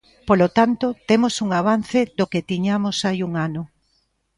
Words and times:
Polo 0.27 0.47
tanto, 0.57 0.85
temos 1.09 1.33
un 1.45 1.49
avance 1.61 1.99
do 2.17 2.25
que 2.31 2.45
tiñamos 2.51 2.97
hai 3.05 3.17
un 3.27 3.31
ano. 3.47 3.61